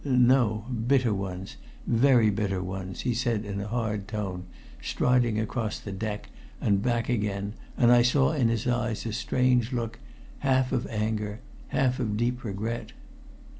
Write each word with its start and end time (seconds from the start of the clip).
"No. 0.03 0.65
Bitter 0.87 1.13
ones 1.13 1.57
very 1.85 2.31
bitter 2.31 2.63
ones," 2.63 3.01
he 3.01 3.13
said 3.13 3.45
in 3.45 3.61
a 3.61 3.67
hard 3.67 4.07
tone, 4.07 4.45
striding 4.81 5.39
across 5.39 5.77
the 5.77 5.91
deck 5.91 6.29
and 6.59 6.81
back 6.81 7.07
again, 7.07 7.53
and 7.77 7.91
I 7.91 8.01
saw 8.01 8.31
in 8.31 8.47
his 8.49 8.65
eyes 8.65 9.05
a 9.05 9.13
strange 9.13 9.71
look, 9.71 9.99
half 10.39 10.71
of 10.71 10.87
anger, 10.87 11.39
half 11.67 11.99
of 11.99 12.17
deep 12.17 12.43
regret. 12.43 12.93